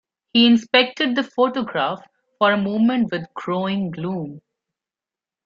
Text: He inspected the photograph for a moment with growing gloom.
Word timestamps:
He 0.33 0.47
inspected 0.47 1.15
the 1.15 1.21
photograph 1.21 2.01
for 2.39 2.51
a 2.53 2.57
moment 2.57 3.11
with 3.11 3.31
growing 3.35 3.91
gloom. 3.91 4.41